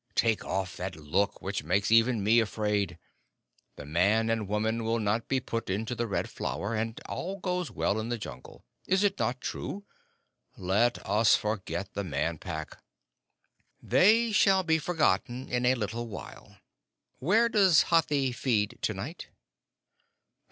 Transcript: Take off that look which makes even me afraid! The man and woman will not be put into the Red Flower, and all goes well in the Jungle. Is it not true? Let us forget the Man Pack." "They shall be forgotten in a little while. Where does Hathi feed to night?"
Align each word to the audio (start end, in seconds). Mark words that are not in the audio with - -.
Take 0.15 0.43
off 0.43 0.75
that 0.77 0.95
look 0.95 1.43
which 1.43 1.63
makes 1.63 1.91
even 1.91 2.23
me 2.23 2.39
afraid! 2.39 2.97
The 3.75 3.85
man 3.85 4.31
and 4.31 4.47
woman 4.47 4.83
will 4.83 4.97
not 4.97 5.27
be 5.27 5.39
put 5.39 5.69
into 5.69 5.93
the 5.93 6.07
Red 6.07 6.27
Flower, 6.27 6.73
and 6.73 6.99
all 7.05 7.37
goes 7.39 7.69
well 7.69 7.99
in 7.99 8.09
the 8.09 8.17
Jungle. 8.17 8.65
Is 8.87 9.03
it 9.03 9.19
not 9.19 9.39
true? 9.39 9.85
Let 10.57 11.05
us 11.05 11.35
forget 11.35 11.93
the 11.93 12.03
Man 12.03 12.39
Pack." 12.39 12.81
"They 13.79 14.31
shall 14.31 14.63
be 14.63 14.79
forgotten 14.79 15.47
in 15.47 15.67
a 15.67 15.75
little 15.75 16.07
while. 16.07 16.57
Where 17.19 17.47
does 17.47 17.83
Hathi 17.91 18.31
feed 18.31 18.79
to 18.81 18.95
night?" 18.95 19.27